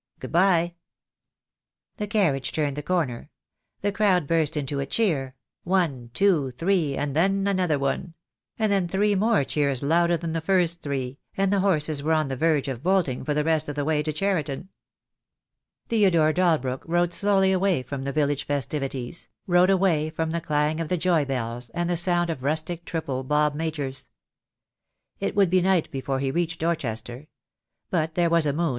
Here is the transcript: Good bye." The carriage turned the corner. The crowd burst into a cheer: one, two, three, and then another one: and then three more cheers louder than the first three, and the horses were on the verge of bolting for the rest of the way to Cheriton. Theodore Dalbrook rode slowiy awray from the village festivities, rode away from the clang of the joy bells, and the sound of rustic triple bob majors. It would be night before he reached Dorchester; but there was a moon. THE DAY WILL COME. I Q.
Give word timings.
Good 0.17 0.31
bye." 0.31 0.73
The 1.97 2.07
carriage 2.07 2.51
turned 2.51 2.75
the 2.75 2.81
corner. 2.81 3.29
The 3.81 3.91
crowd 3.91 4.25
burst 4.25 4.57
into 4.57 4.79
a 4.79 4.87
cheer: 4.87 5.35
one, 5.63 6.09
two, 6.15 6.49
three, 6.49 6.97
and 6.97 7.15
then 7.15 7.45
another 7.45 7.77
one: 7.77 8.15
and 8.57 8.71
then 8.71 8.87
three 8.87 9.13
more 9.13 9.43
cheers 9.43 9.83
louder 9.83 10.17
than 10.17 10.31
the 10.33 10.41
first 10.41 10.81
three, 10.81 11.19
and 11.37 11.53
the 11.53 11.59
horses 11.59 12.01
were 12.01 12.13
on 12.13 12.29
the 12.29 12.35
verge 12.35 12.67
of 12.67 12.81
bolting 12.81 13.23
for 13.23 13.35
the 13.35 13.43
rest 13.43 13.69
of 13.69 13.75
the 13.75 13.85
way 13.85 14.01
to 14.01 14.11
Cheriton. 14.11 14.69
Theodore 15.87 16.33
Dalbrook 16.33 16.81
rode 16.87 17.11
slowiy 17.11 17.55
awray 17.55 17.83
from 17.85 18.01
the 18.03 18.11
village 18.11 18.45
festivities, 18.47 19.29
rode 19.45 19.69
away 19.69 20.09
from 20.09 20.31
the 20.31 20.41
clang 20.41 20.79
of 20.81 20.89
the 20.89 20.97
joy 20.97 21.25
bells, 21.25 21.69
and 21.75 21.87
the 21.87 21.95
sound 21.95 22.31
of 22.31 22.41
rustic 22.41 22.85
triple 22.85 23.23
bob 23.23 23.53
majors. 23.53 24.09
It 25.19 25.35
would 25.35 25.51
be 25.51 25.61
night 25.61 25.91
before 25.91 26.17
he 26.17 26.31
reached 26.31 26.59
Dorchester; 26.59 27.27
but 27.91 28.15
there 28.15 28.31
was 28.31 28.47
a 28.47 28.49
moon. 28.49 28.53
THE 28.55 28.55
DAY 28.55 28.55
WILL 28.55 28.63
COME. 28.63 28.63
I 28.65 28.69
Q. 28.69 28.69